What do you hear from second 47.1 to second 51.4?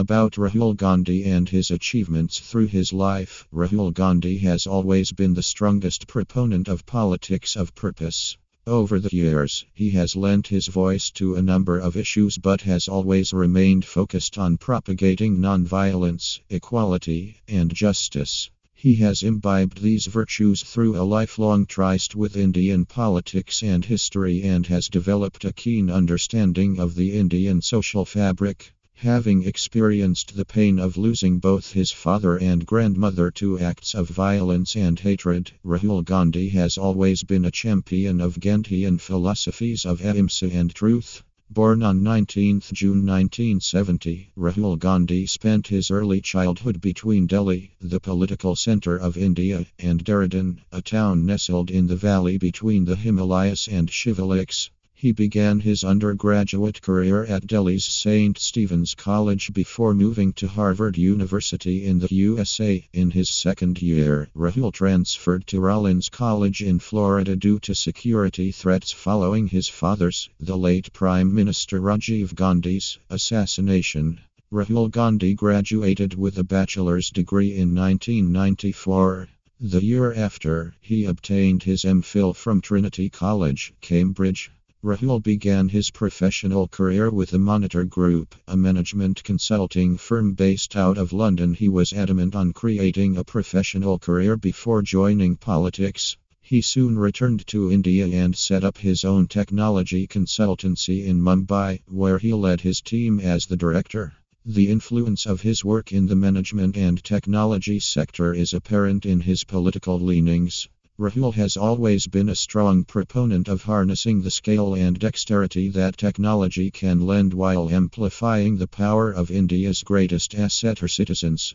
Delhi, the political center of India, and Dehradun, a town